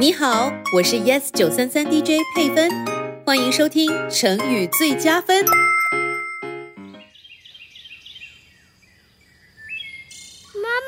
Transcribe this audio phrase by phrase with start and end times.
[0.00, 2.70] 你好，我是 Yes 九三三 DJ 佩芬，
[3.26, 5.44] 欢迎收听成语最佳分。
[5.44, 5.52] 妈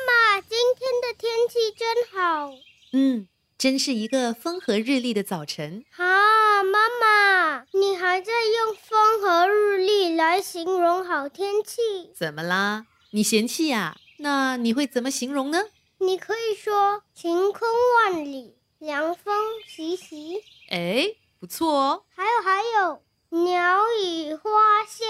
[0.07, 2.53] 妈，今天的天气真好。
[2.93, 5.85] 嗯，真是一个风和日丽的早晨。
[5.95, 12.11] 啊，妈妈，你还在用风和日丽来形容好天气？
[12.15, 12.87] 怎么啦？
[13.11, 13.95] 你嫌弃呀？
[14.17, 15.65] 那你会怎么形容呢？
[15.99, 17.67] 你可以说晴空
[18.01, 19.33] 万里，凉风
[19.65, 20.43] 习习。
[20.69, 22.03] 哎，不错哦。
[22.13, 23.01] 还有还有，
[23.45, 24.51] 鸟语花
[24.85, 25.07] 香。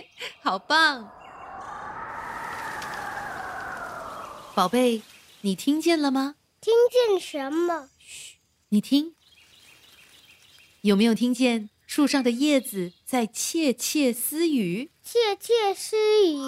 [0.42, 1.12] 好棒，
[4.54, 5.02] 宝贝，
[5.42, 6.36] 你听见了吗？
[6.58, 7.90] 听见什么？
[7.98, 8.38] 嘘，
[8.70, 9.14] 你听，
[10.80, 14.90] 有没有听见树上的叶子在窃窃私语？
[15.02, 16.38] 窃窃私语。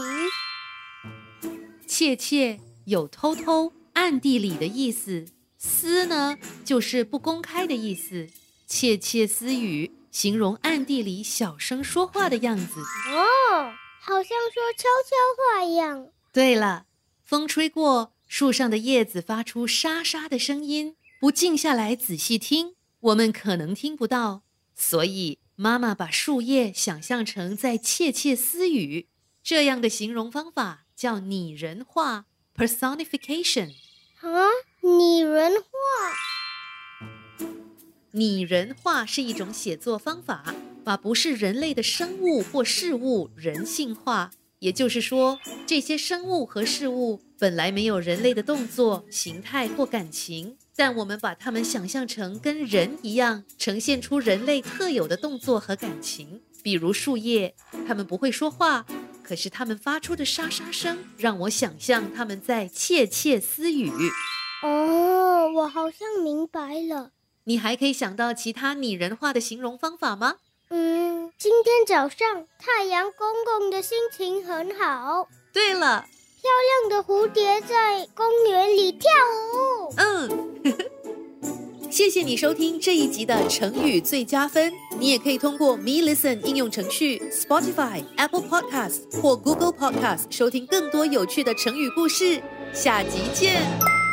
[1.86, 5.26] 窃窃有偷偷、暗地里的意思，
[5.58, 8.28] 私呢就是不公开的意思。
[8.66, 12.80] 窃窃私语形容暗地里小声说话的样子。
[12.80, 16.08] 哦，好像说悄悄话一样。
[16.32, 16.86] 对了，
[17.22, 24.42] 风吹过，树上的叶子发出沙沙的声音，不静下来仔细听，我们可能听不到。
[24.74, 29.08] 所以妈妈把树叶想象成在窃窃私语，
[29.42, 30.80] 这样的形容方法。
[30.96, 33.72] 叫拟人化 （personification）。
[34.20, 34.30] 啊，
[38.16, 44.30] 拟人化是一种写作方法，把不是人类的生物或事物人性化。
[44.60, 56.40] 也就是说，这些生物和事物本来没有人类的动作、形态或感情，但我们把它们想象成跟人一样，呈现出人类特有的动作和感情。
[56.62, 58.86] 比如树叶，它们不会说话。
[59.24, 63.90] 可是它们发出的沙沙声，让我想象他们在窃窃私语。
[64.62, 67.10] 哦，我好像明白了。
[67.44, 70.36] 你还可以想到其他拟人化的形容方法吗？
[70.70, 75.28] 嗯，今天早上太阳公公的心情很好。
[75.52, 76.06] 对了，
[76.40, 76.50] 漂
[76.88, 79.10] 亮的蝴蝶在公园里跳
[79.54, 79.94] 舞。
[79.96, 80.50] 嗯。
[81.90, 84.72] 谢谢你收听这一集的成语最佳分。
[84.98, 92.42] 你也可以通过 Me Listen 应用程序、Spotify、Apple Podcast 或 Google Podcast 收听更多有趣的成语故事。
[92.72, 94.03] 下集见。